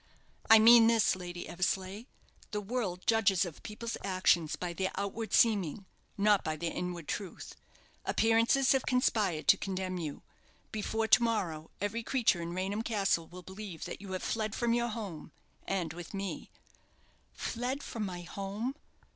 [0.49, 2.05] "I mean this, Lady Eversleigh
[2.49, 5.85] the world judges of people's actions by their outward seeming,
[6.17, 7.55] not by their inward truth.
[8.03, 10.23] Appearances have conspired to condemn you.
[10.71, 14.73] Before to morrow every creature in Raynham Castle will believe that you have fled from
[14.73, 15.33] your home,
[15.67, 16.49] and with me"
[17.33, 18.73] "Fled from my home!"